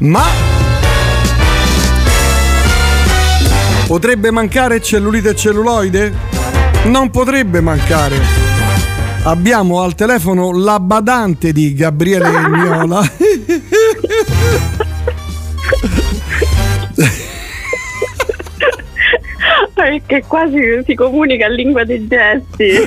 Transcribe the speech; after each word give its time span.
Ma 0.00 0.24
potrebbe 3.86 4.32
mancare 4.32 4.80
cellulite 4.82 5.28
e 5.28 5.36
celluloide? 5.36 6.12
Non 6.86 7.10
potrebbe 7.10 7.60
mancare. 7.60 8.16
Abbiamo 9.22 9.82
al 9.82 9.94
telefono 9.94 10.50
la 10.50 10.80
badante 10.80 11.52
di 11.52 11.74
Gabriele 11.74 12.48
Miola. 12.48 13.08
Perché 19.74 20.24
quasi 20.26 20.58
si 20.84 20.94
comunica 20.96 21.46
in 21.46 21.52
lingua 21.52 21.84
dei 21.84 22.04
gesti. 22.08 22.78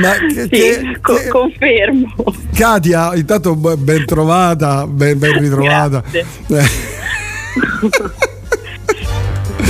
Ma 0.00 0.12
che, 0.32 0.42
sì, 0.42 0.48
che- 0.48 0.98
co- 1.00 1.14
che- 1.14 1.28
confermo. 1.28 2.14
Katia, 2.54 3.14
intanto 3.14 3.54
ben 3.54 4.04
trovata, 4.06 4.86
ben, 4.86 5.18
ben 5.18 5.38
ritrovata. 5.38 6.02
Eh, 6.10 6.24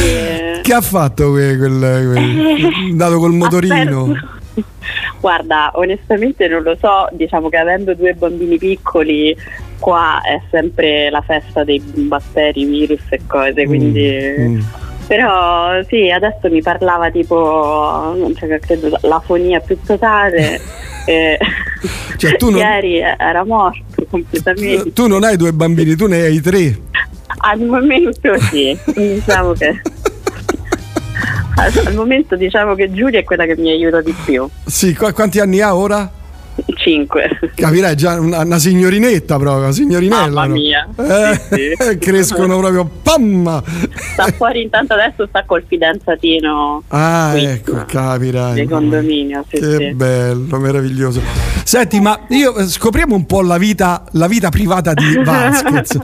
Eh, 0.04 0.60
che 0.62 0.72
ha 0.72 0.80
fatto 0.80 1.32
que- 1.32 1.56
quel, 1.56 1.78
quel- 1.78 2.72
andato 2.90 3.18
col 3.18 3.32
motorino? 3.32 4.12
aspetta. 4.12 4.40
Guarda, 5.20 5.70
onestamente 5.74 6.48
non 6.48 6.62
lo 6.62 6.76
so, 6.80 7.08
diciamo 7.12 7.48
che 7.48 7.56
avendo 7.56 7.94
due 7.94 8.14
bambini 8.14 8.58
piccoli 8.58 9.36
qua 9.78 10.20
è 10.22 10.40
sempre 10.50 11.08
la 11.10 11.20
festa 11.22 11.62
dei 11.62 11.80
batteri, 11.80 12.64
virus 12.64 13.00
e 13.10 13.20
cose, 13.26 13.64
quindi... 13.64 14.10
Mm, 14.38 14.54
mm. 14.56 14.60
Però 15.06 15.82
sì, 15.88 16.10
adesso 16.10 16.48
mi 16.50 16.62
parlava 16.62 17.10
tipo, 17.10 17.34
non 18.16 18.34
so, 18.38 18.46
credo, 18.60 18.96
l'afonia 19.02 19.60
più 19.60 19.78
totale. 19.84 20.60
e 21.06 21.38
Cioè, 22.16 22.36
tu 22.36 22.50
non- 22.50 22.60
Ieri 22.60 22.98
era 22.98 23.44
morto 23.44 24.06
completamente. 24.08 24.92
Tu 24.92 25.06
non 25.06 25.24
hai 25.24 25.36
due 25.36 25.52
bambini, 25.52 25.96
tu 25.96 26.06
ne 26.06 26.22
hai 26.22 26.40
tre. 26.40 26.78
Al 27.44 27.60
momento 27.60 28.38
sì, 28.40 28.76
diciamo 28.94 29.52
che... 29.52 29.80
Al, 31.54 31.70
al 31.84 31.94
momento 31.94 32.34
diciamo 32.34 32.74
che 32.74 32.90
Giulia 32.90 33.18
è 33.20 33.24
quella 33.24 33.44
che 33.44 33.56
mi 33.56 33.70
aiuta 33.70 34.00
di 34.00 34.14
più. 34.24 34.48
Sì, 34.64 34.94
qu- 34.94 35.12
quanti 35.12 35.38
anni 35.38 35.60
ha 35.60 35.74
ora? 35.76 36.10
Cinque. 36.76 37.28
Capirai, 37.54 37.96
già 37.96 38.18
una, 38.20 38.40
una 38.42 38.58
signorinetta 38.58 39.36
proprio, 39.38 39.62
una 39.64 39.72
signorinella. 39.72 40.26
Mamma 40.26 40.46
no? 40.46 40.52
mia. 40.54 40.88
Eh, 40.96 41.40
Sì, 41.50 41.72
sì. 41.78 41.98
crescono 41.98 42.58
proprio, 42.58 42.88
pam! 43.02 43.62
Sta 44.12 44.26
fuori 44.36 44.62
intanto 44.62 44.92
adesso 44.94 45.26
sta 45.28 45.44
col 45.44 45.64
fidanzatino 45.66 46.82
Ah, 46.88 47.30
qui, 47.32 47.44
ecco, 47.44 47.84
capirai. 47.86 48.60
di 48.60 48.66
condominio. 48.66 49.44
Sì, 49.48 49.58
Che 49.60 49.92
bello, 49.94 50.58
meraviglioso. 50.58 51.20
Senti, 51.64 52.00
ma 52.00 52.18
io 52.28 52.56
eh, 52.56 52.66
scopriamo 52.66 53.14
un 53.14 53.24
po' 53.26 53.40
la 53.42 53.56
vita, 53.58 54.04
la 54.12 54.26
vita 54.26 54.48
privata 54.50 54.92
di 54.94 55.16
Vasquez. 55.24 55.98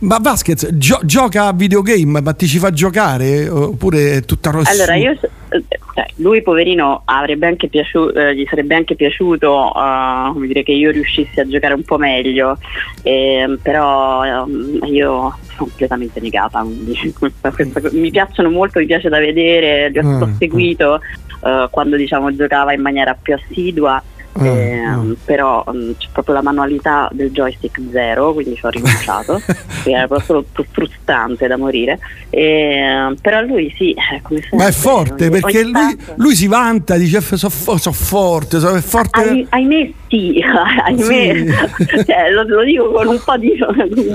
ma 0.00 0.18
Vasquez 0.20 0.68
gio- 0.74 1.00
gioca 1.04 1.46
a 1.46 1.52
videogame, 1.52 2.20
ma 2.20 2.32
ti 2.34 2.46
ci 2.46 2.58
fa 2.58 2.70
giocare? 2.70 3.48
Oppure 3.48 4.16
è 4.18 4.24
tutta 4.24 4.50
rossa? 4.50 4.70
Allora, 4.70 4.94
io, 4.96 5.12
eh, 5.12 5.64
cioè, 5.98 6.06
lui 6.16 6.42
poverino 6.42 7.02
avrebbe 7.06 7.48
anche 7.48 7.66
piaciuto, 7.66 8.12
eh, 8.14 8.36
gli 8.36 8.46
sarebbe 8.48 8.76
anche 8.76 8.94
piaciuto 8.94 9.74
eh, 9.74 10.30
come 10.32 10.46
dire, 10.46 10.62
che 10.62 10.70
io 10.70 10.92
riuscissi 10.92 11.40
a 11.40 11.44
giocare 11.48 11.74
un 11.74 11.82
po' 11.82 11.98
meglio, 11.98 12.56
ehm, 13.02 13.58
però 13.60 14.24
ehm, 14.24 14.78
io 14.84 15.34
sono 15.48 15.56
completamente 15.56 16.20
negata. 16.20 16.60
quindi 16.60 17.12
questa- 17.18 17.50
questa 17.50 17.80
mi 17.90 18.10
piacciono 18.10 18.48
molto, 18.48 18.78
mi 18.78 18.86
piace 18.86 19.08
da 19.08 19.18
vedere, 19.18 19.90
li 19.90 19.98
ho, 19.98 20.02
l'ho 20.18 20.30
seguito 20.38 21.00
eh, 21.44 21.66
quando 21.68 21.96
diciamo, 21.96 22.32
giocava 22.32 22.72
in 22.72 22.80
maniera 22.80 23.18
più 23.20 23.34
assidua. 23.34 24.00
Ah, 24.40 24.46
ehm, 24.46 25.10
ah. 25.10 25.20
però 25.24 25.64
mm, 25.72 25.90
c'è 25.98 26.08
proprio 26.12 26.34
la 26.34 26.42
manualità 26.42 27.08
del 27.12 27.30
joystick 27.30 27.80
zero 27.90 28.32
quindi 28.32 28.54
ci 28.54 28.64
ho 28.64 28.68
rinunciato 28.68 29.40
era 29.84 30.06
proprio 30.06 30.44
fru- 30.52 30.66
frustrante 30.70 31.46
da 31.48 31.56
morire 31.56 31.98
E, 32.30 33.14
però 33.20 33.40
lui 33.42 33.72
sì 33.76 33.90
eh, 33.92 34.20
come 34.22 34.40
sempre, 34.40 34.58
Ma 34.58 34.66
è 34.68 34.72
forte 34.72 35.26
ogni- 35.28 35.40
perché 35.40 35.58
ogni 35.62 35.70
lui, 35.72 35.96
tanto- 35.96 36.14
lui 36.16 36.34
si 36.36 36.46
vanta, 36.46 36.96
dice 36.96 37.20
sono 37.20 37.50
forte, 37.92 38.58
sono 38.60 38.80
forte. 38.80 39.20
Ai- 39.20 39.46
ahimè 39.48 39.90
sì, 40.08 40.40
ahimè 40.84 41.44
Cioè, 42.06 42.30
lo, 42.30 42.42
lo 42.44 42.62
dico 42.64 42.90
con 42.92 43.06
un 43.08 43.20
po' 43.24 43.36
di 43.36 43.56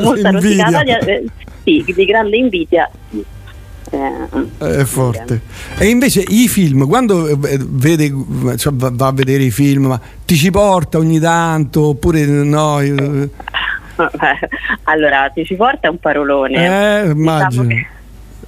molta 0.01 0.29
Invidia. 0.29 0.65
rosicata 0.65 0.83
di, 0.83 0.91
eh, 1.11 1.23
sì, 1.63 1.83
di 1.93 2.05
grande 2.05 2.37
invidia 2.37 2.89
sì. 3.09 3.23
Eh, 3.93 4.79
È 4.79 4.83
forte. 4.85 5.41
E 5.77 5.85
invece 5.87 6.23
i 6.27 6.47
film, 6.47 6.87
quando 6.87 7.27
eh, 7.27 7.37
vede, 7.59 8.11
cioè, 8.57 8.73
va 8.73 9.07
a 9.07 9.11
vedere 9.11 9.43
i 9.43 9.51
film, 9.51 9.85
ma 9.87 9.99
ti 10.25 10.35
ci 10.35 10.49
porta 10.49 10.97
ogni 10.97 11.19
tanto 11.19 11.89
oppure 11.89 12.25
no? 12.25 12.79
eh, 12.79 12.91
vabbè. 12.91 13.29
allora 14.83 15.29
ti 15.31 15.45
ci 15.45 15.53
porta 15.55 15.89
un 15.91 15.99
parolone 15.99 16.55
Eh, 16.55 17.01
Diciamo 17.01 17.19
immagino. 17.19 17.67
che- 17.67 17.87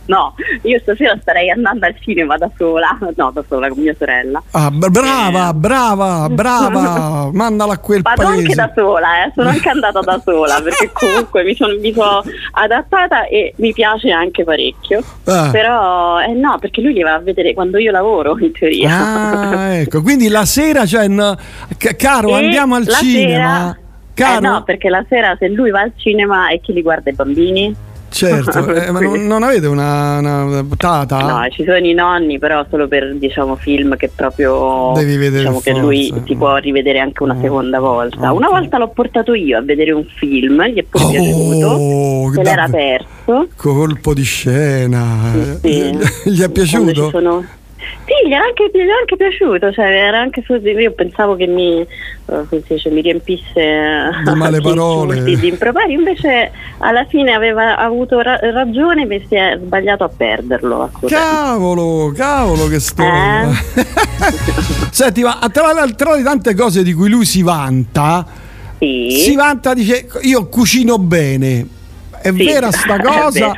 no 0.08 0.36
io 0.64 0.80
stasera 0.80 1.18
starei 1.22 1.50
andando 1.50 1.86
al 1.86 1.96
cinema 2.00 2.38
da 2.38 2.50
sola 2.58 2.98
no 3.16 3.32
da 3.32 3.44
sola 3.48 3.68
con 3.70 3.80
mia 3.82 3.96
sorella 3.98 4.42
Ah, 4.52 4.70
brava, 4.72 5.54
brava, 5.54 6.30
brava, 6.30 7.30
mandala 7.34 7.74
a 7.74 7.78
quel 7.78 8.02
Vado 8.02 8.22
paese. 8.24 8.40
anche 8.42 8.56
da 8.56 8.72
sola, 8.76 9.26
eh, 9.26 9.32
sono 9.36 9.50
anche 9.50 9.70
andata 9.70 10.00
da 10.00 10.22
sola 10.24 10.62
perché 10.62 10.90
comunque 10.94 11.44
mi 11.44 11.56
sono, 11.56 11.74
mi 11.80 11.92
sono 11.94 12.22
adattata 12.52 13.26
e 13.28 13.54
mi 13.58 13.74
piace 13.74 14.12
anche 14.12 14.44
parecchio. 14.44 15.02
Ah. 15.26 15.50
Però 15.52 16.20
eh, 16.22 16.34
no, 16.34 16.58
perché 16.60 16.82
lui 16.82 16.94
li 16.94 17.02
va 17.04 17.16
a 17.16 17.20
vedere 17.20 17.54
quando 17.54 17.78
io 17.78 17.92
lavoro 17.92 18.38
in 18.40 18.52
teoria. 18.52 18.90
Ah, 18.92 19.74
ecco, 19.82 20.02
quindi 20.02 20.28
la 20.30 20.46
sera, 20.46 20.86
cioè, 20.86 21.08
no, 21.08 21.36
ca- 21.78 21.96
caro, 21.96 22.30
E 22.30 22.44
andiamo 22.46 22.76
al 22.76 22.88
cinema. 22.88 23.48
sera- 23.48 23.78
Caro, 24.14 24.38
Eh 24.38 24.48
no, 24.50 24.64
perché 24.64 24.88
la 24.90 25.04
sera 25.10 25.36
se 25.38 25.50
lui 25.50 25.72
va 25.72 25.82
al 25.82 25.92
cinema 25.98 26.50
e 26.50 26.62
chi 26.62 26.72
li 26.72 26.82
guarda 26.82 27.10
i 27.10 27.14
bambini? 27.14 27.76
Certo, 28.16 28.68
eh, 28.74 28.92
ma 28.92 29.00
non, 29.02 29.26
non 29.26 29.44
avete 29.44 29.68
una, 29.68 30.20
una 30.20 30.66
tata? 30.78 31.20
No, 31.20 31.48
ci 31.50 31.64
sono 31.66 31.78
i 31.78 31.94
nonni, 31.94 32.40
però 32.40 32.66
solo 32.70 32.88
per 32.88 33.14
diciamo 33.16 33.56
film 33.58 33.98
che 33.98 34.10
proprio 34.16 34.94
Devi 34.96 35.18
vedere 35.18 35.40
diciamo 35.40 35.60
che 35.60 35.74
lui 35.74 36.14
ti 36.24 36.36
può 36.36 36.56
rivedere 36.58 37.00
anche 37.00 37.24
una 37.24 37.34
Mm. 37.36 37.42
seconda 37.42 37.80
volta. 37.80 38.32
Una 38.32 38.48
volta 38.50 38.78
l'ho 38.78 38.88
portato 38.90 39.34
io 39.34 39.58
a 39.58 39.62
vedere 39.62 39.92
un 39.92 40.06
film, 40.18 40.64
gli 40.68 40.78
è 40.80 40.84
pure 40.84 41.04
Oh, 41.06 41.10
piaciuto, 41.12 42.32
se 42.34 42.44
l'era 42.44 42.68
perso. 42.70 43.48
Colpo 43.56 44.14
di 44.14 44.24
scena. 44.24 45.06
Sì. 45.62 45.70
Gli, 45.70 45.98
gli 46.32 46.42
è 46.42 46.50
piaciuto? 46.50 47.44
Sì, 48.06 48.28
gli 48.28 48.32
era 48.34 48.44
anche, 48.46 48.70
gli 48.72 48.80
era 48.80 48.98
anche 49.00 49.16
piaciuto, 49.18 49.72
cioè 49.74 49.86
era 49.86 50.20
anche 50.20 50.44
io 50.48 50.92
pensavo 50.92 51.36
che 51.36 51.48
mi, 51.48 51.80
eh, 51.82 52.64
dice, 52.68 52.90
mi 52.92 53.02
riempisse 53.02 54.10
Di 54.24 54.34
male 54.38 54.62
parole. 54.62 55.24
di 55.24 55.48
improperi, 55.48 55.94
invece 55.94 56.52
alla 56.78 57.06
fine 57.06 57.34
aveva 57.34 57.78
avuto 57.78 58.20
ra- 58.22 58.38
ragione 58.40 59.08
e 59.08 59.26
si 59.28 59.34
è 59.36 59.58
sbagliato 59.60 60.04
a 60.04 60.10
perderlo. 60.16 60.92
Cavolo, 61.08 62.12
cavolo 62.16 62.68
che 62.68 62.80
storia. 62.80 63.50
Eh? 63.50 63.86
Senti, 64.92 65.24
ma 65.24 65.40
tra, 65.52 65.74
tra 65.96 66.16
le 66.16 66.22
tante 66.22 66.54
cose 66.54 66.84
di 66.84 66.94
cui 66.94 67.10
lui 67.10 67.26
si 67.26 67.42
vanta, 67.42 68.24
Sì. 68.78 69.10
si 69.20 69.36
vanta, 69.36 69.74
dice 69.74 70.08
io 70.22 70.48
cucino 70.48 71.00
bene. 71.00 71.68
È 72.22 72.32
Sì, 72.32 72.44
vera 72.46 72.72
sta 72.72 72.98
cosa? 73.02 73.56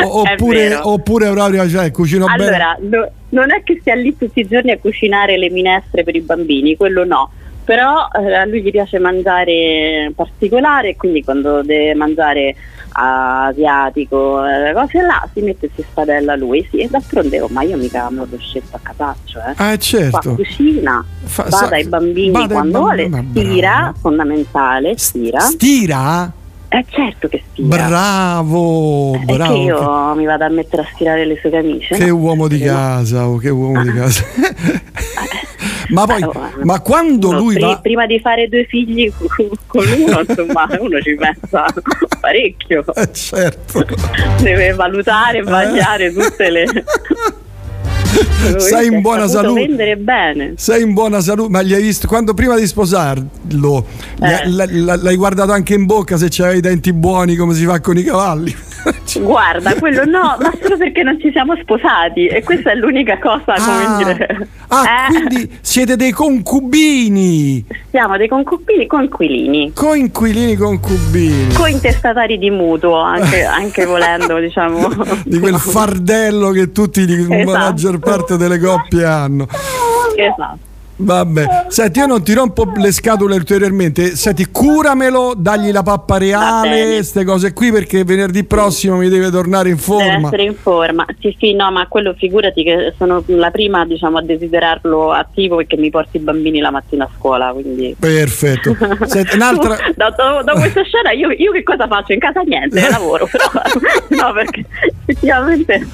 O- 0.00 0.20
oppure, 0.24 0.74
oppure 0.74 1.30
proprio 1.30 1.68
cioè, 1.68 1.90
cucino 1.90 2.26
bene? 2.26 2.44
Allora, 2.46 2.76
no- 2.80 3.10
non 3.30 3.50
è 3.52 3.62
che 3.62 3.78
stia 3.80 3.94
lì 3.94 4.16
tutti 4.16 4.40
i 4.40 4.46
giorni 4.46 4.70
a 4.70 4.78
cucinare 4.78 5.36
le 5.38 5.50
minestre 5.50 6.02
per 6.04 6.14
i 6.16 6.20
bambini, 6.20 6.76
quello 6.76 7.04
no. 7.04 7.30
Però 7.64 8.08
eh, 8.20 8.34
a 8.34 8.44
lui 8.44 8.60
gli 8.62 8.70
piace 8.72 8.98
mangiare 8.98 10.12
particolare 10.16 10.88
e 10.90 10.96
quindi 10.96 11.22
quando 11.22 11.62
deve 11.62 11.94
mangiare 11.94 12.56
asiatico, 12.94 14.44
eh, 14.44 14.72
cose 14.72 15.00
là, 15.00 15.26
si 15.32 15.40
mette 15.42 15.70
si 15.74 15.82
spadella 15.88 16.34
lui. 16.36 16.66
Sì, 16.70 16.78
e 16.78 16.88
d'altronde 16.88 17.40
oh, 17.40 17.48
ma 17.50 17.62
io 17.62 17.76
mica 17.76 18.08
me 18.10 18.26
l'ho 18.28 18.38
scelto 18.38 18.76
a 18.76 18.80
casaccio, 18.82 19.38
eh. 19.38 19.52
Ah, 19.56 19.68
Qua 19.68 19.78
certo. 19.78 20.34
cucina, 20.34 21.04
Fa- 21.22 21.44
bada 21.44 21.56
sa- 21.56 21.74
ai 21.74 21.84
bambini 21.86 22.30
bada 22.32 22.54
quando 22.54 22.80
bambini, 22.82 23.08
vuole, 23.08 23.24
stira, 23.30 23.94
fondamentale, 24.00 24.94
stira. 24.96 25.40
Stira? 25.40 26.32
Eh 26.74 26.86
certo 26.88 27.28
che 27.28 27.42
stira. 27.52 27.86
Bravo, 27.86 29.12
È 29.12 29.24
che 29.26 29.34
bravo. 29.34 29.62
io 29.62 30.14
mi 30.14 30.24
vado 30.24 30.44
a 30.44 30.48
mettere 30.48 30.80
a 30.80 30.88
stirare 30.94 31.26
le 31.26 31.36
sue 31.38 31.50
camicie. 31.50 31.94
Che 31.96 32.06
no? 32.06 32.16
uomo 32.16 32.48
di 32.48 32.60
casa, 32.60 33.28
oh, 33.28 33.36
che 33.36 33.50
uomo 33.50 33.82
di 33.82 33.92
casa. 33.92 34.24
ma 35.92 36.06
poi, 36.06 36.22
Eh, 36.22 36.24
oh, 36.24 36.34
ma 36.62 36.80
quando 36.80 37.28
uno 37.28 37.38
lui 37.40 37.58
va... 37.58 37.78
prima 37.78 38.06
di 38.06 38.18
fare 38.20 38.48
due 38.48 38.64
figli 38.64 39.12
con 39.66 39.86
uno, 39.86 40.20
insomma, 40.26 40.66
uno 40.80 40.98
ci 41.02 41.14
pensa 41.14 41.66
parecchio. 42.18 42.82
Eh, 42.94 43.12
certo. 43.12 43.84
Deve 44.40 44.72
valutare 44.72 45.38
e 45.38 45.42
vagliare 45.42 46.10
tutte 46.10 46.48
le. 46.48 46.64
Sei 48.58 48.86
in 48.88 49.00
buona 49.00 49.26
salute. 49.28 49.66
vendere 49.66 49.96
bene. 49.96 50.54
Sei 50.56 50.82
in 50.82 50.92
buona 50.92 51.20
salute, 51.20 51.50
ma 51.50 51.62
gli 51.62 51.74
hai 51.74 51.82
visto 51.82 52.06
quando 52.06 52.34
prima 52.34 52.56
di 52.56 52.66
sposarlo 52.66 53.86
Eh. 54.20 54.48
l- 54.48 54.64
l- 54.68 55.00
l'hai 55.02 55.16
guardato 55.16 55.52
anche 55.52 55.74
in 55.74 55.86
bocca 55.86 56.16
se 56.16 56.26
c'aveva 56.30 56.56
i 56.56 56.60
denti 56.60 56.92
buoni 56.92 57.36
come 57.36 57.54
si 57.54 57.64
fa 57.64 57.80
con 57.80 57.96
i 57.98 58.02
cavalli? 58.02 58.54
Guarda, 59.20 59.74
quello 59.74 60.04
no, 60.04 60.36
ma 60.40 60.52
solo 60.60 60.76
perché 60.76 61.02
non 61.02 61.18
ci 61.20 61.30
siamo 61.32 61.54
sposati 61.60 62.26
e 62.26 62.42
questa 62.42 62.72
è 62.72 62.74
l'unica 62.74 63.18
cosa, 63.18 63.54
come 63.54 63.84
Ah, 63.84 63.96
dire. 64.02 64.48
ah, 64.68 64.84
Eh, 64.84 65.06
quindi 65.26 65.58
siete 65.60 65.96
dei 65.96 66.12
concubini, 66.12 67.64
siamo 67.90 68.16
dei 68.16 68.28
concubini 68.28 68.86
coinquilini, 68.86 69.72
coinquilini 69.74 70.56
concubini. 70.56 71.52
cointestatari 71.54 72.38
di 72.38 72.50
mutuo, 72.50 72.96
anche, 73.00 73.42
anche 73.44 73.84
volendo, 73.84 74.38
diciamo. 74.38 74.88
Di 75.24 75.38
quel 75.38 75.56
fardello 75.58 76.50
che 76.50 76.72
tutti, 76.72 77.04
di- 77.04 77.26
la 77.26 77.36
Esatto. 77.36 77.58
maggior 77.58 77.98
parte 77.98 78.36
delle 78.36 78.58
coppie 78.58 79.04
hanno. 79.04 79.46
Esatto. 80.16 80.70
Vabbè, 80.94 81.66
senti, 81.68 81.98
io 81.98 82.06
non 82.06 82.22
ti 82.22 82.32
rompo 82.34 82.70
le 82.76 82.92
scatole 82.92 83.34
ulteriormente. 83.34 84.14
Senti, 84.14 84.46
curamelo, 84.50 85.32
dagli 85.36 85.72
la 85.72 85.82
pappa 85.82 86.18
reale, 86.18 86.94
queste 86.96 87.24
cose 87.24 87.52
qui, 87.52 87.72
perché 87.72 88.04
venerdì 88.04 88.44
prossimo 88.44 88.96
mi 88.96 89.08
deve 89.08 89.30
tornare 89.30 89.68
in 89.70 89.76
Deve 89.76 89.86
forma. 89.86 90.26
essere 90.28 90.42
in 90.44 90.54
forma. 90.54 91.04
Sì, 91.20 91.34
sì, 91.38 91.54
no, 91.54 91.70
ma 91.72 91.86
quello 91.88 92.14
figurati 92.16 92.62
che 92.62 92.94
sono 92.96 93.22
la 93.26 93.50
prima 93.50 93.84
diciamo, 93.84 94.18
a 94.18 94.22
desiderarlo 94.22 95.10
attivo 95.12 95.60
e 95.60 95.66
che 95.66 95.76
mi 95.76 95.90
porti 95.90 96.18
i 96.18 96.20
bambini 96.20 96.60
la 96.60 96.70
mattina 96.70 97.04
a 97.04 97.10
scuola. 97.16 97.50
Quindi. 97.52 97.96
Perfetto. 97.98 98.76
Senti, 99.06 99.34
un'altra. 99.34 99.76
da, 99.96 100.10
da- 100.10 100.42
da 100.44 100.52
questa 100.52 100.82
scena 100.84 101.10
io, 101.12 101.30
io 101.30 101.50
che 101.52 101.62
cosa 101.62 101.86
faccio? 101.88 102.12
In 102.12 102.20
casa 102.20 102.40
niente, 102.42 102.80
lavoro, 102.88 103.26
però 103.30 103.46
no, 104.22 104.32
perché 104.34 104.64
effettivamente 105.06 105.86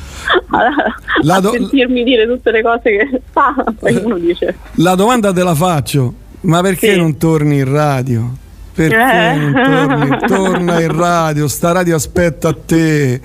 a, 0.51 1.35
a 1.37 1.41
do- 1.41 1.51
sentirmi 1.53 2.03
dire 2.05 2.27
tutte 2.27 2.51
le 2.51 2.63
cose 2.63 2.83
che 2.83 3.21
fa, 3.31 3.55
poi 3.79 3.95
uno 4.05 4.19
dice 4.19 4.57
La 4.77 4.95
domanda 4.95 5.33
te 5.33 5.43
la 5.43 5.55
faccio, 5.55 6.13
ma 6.43 6.61
perché 6.61 6.93
Sì. 6.93 6.99
non 6.99 7.17
torni 7.17 7.59
in 7.59 7.71
radio? 7.71 8.31
Perché 8.75 8.97
Eh. 8.97 9.35
non 9.37 9.53
torni? 9.53 10.19
Torna 10.27 10.81
in 10.81 10.97
radio, 10.97 11.49
sta 11.49 11.73
radio 11.73 11.97
aspetta 11.97 12.49
a 12.49 12.57
te. 12.65 13.21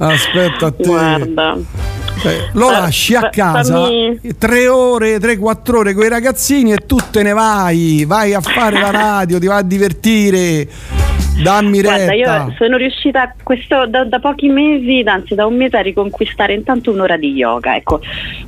Aspetta 0.00 0.66
a 0.66 0.70
te. 0.70 0.82
guarda. 0.84 1.56
Eh, 2.24 2.48
lo 2.52 2.66
Fa- 2.68 2.80
lasci 2.80 3.14
a 3.14 3.30
casa 3.30 3.74
fammi- 3.84 4.20
tre 4.38 4.68
ore, 4.68 5.18
tre, 5.20 5.36
quattro 5.36 5.78
ore 5.78 5.94
con 5.94 6.04
i 6.04 6.08
ragazzini 6.08 6.72
e 6.72 6.78
tu 6.86 6.96
te 7.10 7.22
ne 7.22 7.32
vai, 7.32 8.04
vai 8.06 8.34
a 8.34 8.40
fare 8.40 8.78
la 8.80 8.90
radio, 8.90 9.38
ti 9.38 9.46
vai 9.46 9.58
a 9.58 9.62
divertire. 9.62 10.68
Dammi 11.42 11.80
Guarda, 11.82 12.10
retta. 12.10 12.14
io 12.14 12.54
sono 12.58 12.76
riuscita 12.76 13.32
questo, 13.42 13.86
da, 13.86 14.04
da 14.04 14.18
pochi 14.18 14.48
mesi, 14.48 15.02
anzi 15.06 15.34
da 15.34 15.46
un 15.46 15.56
mese, 15.56 15.76
a 15.76 15.80
riconquistare 15.82 16.52
intanto 16.54 16.90
un'ora 16.90 17.16
di 17.16 17.32
yoga. 17.32 17.76
Ecco, 17.76 18.00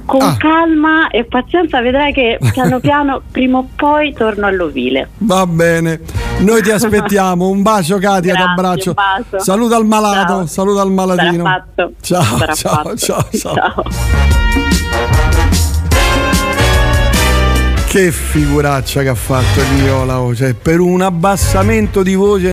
con 0.05 0.21
Ah. 0.23 0.37
calma 0.37 1.09
e 1.09 1.25
pazienza 1.25 1.81
vedrai 1.81 2.13
che 2.13 2.39
piano 2.53 2.81
piano, 2.81 3.23
prima 3.31 3.59
o 3.59 3.69
poi, 3.77 4.13
torno 4.13 4.47
all'ovile. 4.47 5.11
Va 5.19 5.47
bene, 5.47 6.01
noi 6.41 6.63
ti 6.63 6.71
aspettiamo. 6.73 7.49
Un 7.49 7.63
bacio, 7.63 7.99
Katia, 7.99 8.35
un 8.45 8.55
bacio. 8.57 8.95
Saluta 9.37 9.77
al 9.77 9.87
malato, 9.87 10.33
Ciao. 10.39 10.47
saluta 10.47 10.81
al 10.83 10.91
malatino. 10.91 11.45
Sarà 11.45 11.65
fatto. 11.77 11.93
Ciao, 12.01 12.23
Sarà 12.39 12.55
ciao, 12.55 12.75
fatto. 12.75 12.97
ciao, 12.97 13.29
ciao. 13.33 13.55
ciao. 13.55 13.85
Che 17.89 18.13
figuraccia 18.13 19.03
che 19.03 19.09
ha 19.09 19.15
fatto 19.17 19.61
Viola, 19.75 20.21
oh, 20.21 20.33
cioè, 20.33 20.55
per 20.55 20.79
un 20.79 21.03
abbassamento 21.03 22.05
di 22.05 22.15
voce 22.15 22.49